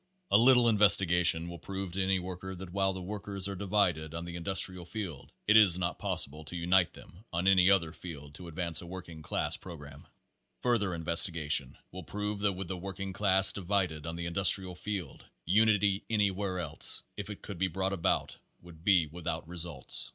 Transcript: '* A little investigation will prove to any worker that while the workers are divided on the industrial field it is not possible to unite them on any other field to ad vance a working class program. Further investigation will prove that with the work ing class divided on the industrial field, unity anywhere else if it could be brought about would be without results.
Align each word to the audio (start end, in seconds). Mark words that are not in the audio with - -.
'* 0.19 0.31
A 0.31 0.37
little 0.39 0.67
investigation 0.67 1.47
will 1.47 1.59
prove 1.59 1.91
to 1.91 2.01
any 2.03 2.17
worker 2.17 2.55
that 2.55 2.71
while 2.71 2.91
the 2.91 3.03
workers 3.03 3.47
are 3.47 3.55
divided 3.55 4.15
on 4.15 4.25
the 4.25 4.35
industrial 4.35 4.83
field 4.83 5.31
it 5.45 5.55
is 5.55 5.77
not 5.77 5.99
possible 5.99 6.43
to 6.45 6.55
unite 6.55 6.93
them 6.93 7.23
on 7.31 7.47
any 7.47 7.69
other 7.69 7.93
field 7.93 8.33
to 8.33 8.47
ad 8.47 8.55
vance 8.55 8.81
a 8.81 8.87
working 8.87 9.21
class 9.21 9.57
program. 9.57 10.07
Further 10.63 10.95
investigation 10.95 11.77
will 11.91 12.01
prove 12.03 12.39
that 12.39 12.53
with 12.53 12.67
the 12.67 12.77
work 12.77 12.99
ing 12.99 13.13
class 13.13 13.51
divided 13.53 14.07
on 14.07 14.15
the 14.15 14.25
industrial 14.25 14.73
field, 14.73 15.23
unity 15.45 16.03
anywhere 16.09 16.57
else 16.57 17.03
if 17.15 17.29
it 17.29 17.43
could 17.43 17.59
be 17.59 17.67
brought 17.67 17.93
about 17.93 18.39
would 18.59 18.83
be 18.83 19.05
without 19.05 19.47
results. 19.47 20.09